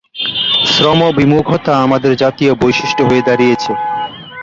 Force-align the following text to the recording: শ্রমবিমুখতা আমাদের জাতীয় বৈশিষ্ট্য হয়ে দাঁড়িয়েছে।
শ্রমবিমুখতা 0.65 1.73
আমাদের 1.81 2.11
জাতীয় 2.15 2.51
বৈশিষ্ট্য 2.55 3.01
হয়ে 3.03 3.25
দাঁড়িয়েছে। 3.27 3.71